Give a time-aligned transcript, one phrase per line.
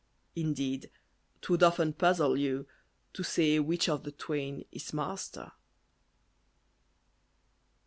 [0.35, 0.89] Indeed,
[1.43, 2.65] 'twould often puzzle you
[3.13, 5.51] To say which of the twain is master.